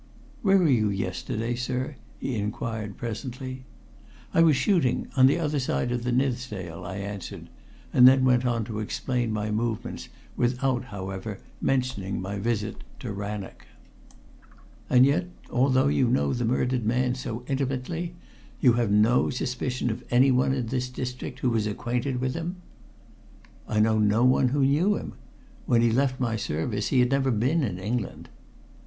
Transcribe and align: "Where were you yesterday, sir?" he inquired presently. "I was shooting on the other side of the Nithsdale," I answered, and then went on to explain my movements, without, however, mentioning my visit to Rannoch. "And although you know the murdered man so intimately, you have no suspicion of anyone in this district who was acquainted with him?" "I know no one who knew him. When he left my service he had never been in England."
"Where 0.41 0.57
were 0.57 0.67
you 0.67 0.89
yesterday, 0.89 1.53
sir?" 1.53 1.95
he 2.17 2.33
inquired 2.33 2.97
presently. 2.97 3.65
"I 4.33 4.41
was 4.41 4.55
shooting 4.55 5.07
on 5.15 5.27
the 5.27 5.37
other 5.37 5.59
side 5.59 5.91
of 5.91 6.03
the 6.03 6.11
Nithsdale," 6.11 6.83
I 6.85 6.95
answered, 6.95 7.49
and 7.93 8.07
then 8.07 8.25
went 8.25 8.43
on 8.43 8.63
to 8.65 8.79
explain 8.79 9.31
my 9.31 9.51
movements, 9.51 10.09
without, 10.35 10.85
however, 10.85 11.37
mentioning 11.61 12.19
my 12.19 12.39
visit 12.39 12.77
to 13.01 13.13
Rannoch. 13.13 13.67
"And 14.89 15.29
although 15.51 15.85
you 15.87 16.07
know 16.07 16.33
the 16.33 16.45
murdered 16.45 16.83
man 16.83 17.13
so 17.13 17.43
intimately, 17.47 18.15
you 18.59 18.73
have 18.73 18.89
no 18.89 19.29
suspicion 19.29 19.91
of 19.91 20.03
anyone 20.09 20.51
in 20.55 20.65
this 20.65 20.89
district 20.89 21.41
who 21.41 21.51
was 21.51 21.67
acquainted 21.67 22.19
with 22.19 22.33
him?" 22.33 22.55
"I 23.67 23.79
know 23.79 23.99
no 23.99 24.25
one 24.25 24.47
who 24.47 24.65
knew 24.65 24.97
him. 24.97 25.13
When 25.67 25.83
he 25.83 25.91
left 25.91 26.19
my 26.19 26.37
service 26.37 26.87
he 26.87 27.01
had 27.01 27.11
never 27.11 27.29
been 27.29 27.61
in 27.61 27.77
England." 27.77 28.29